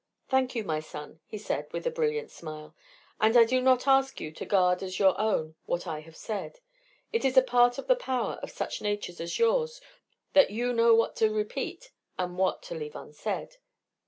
[0.29, 2.75] "Thank you, my son," he said with a brilliant smile.
[3.19, 6.59] "And I do not ask you to guard as your own what I have said.
[7.13, 9.79] It is a part of the power of such natures as yours
[10.33, 13.57] that you know what to repeat and what to leave unsaid."